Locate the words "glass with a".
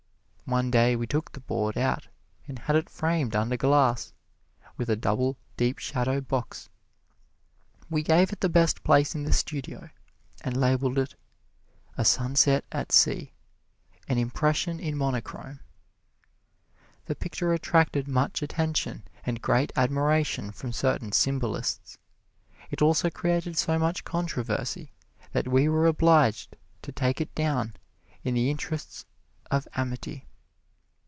3.55-4.97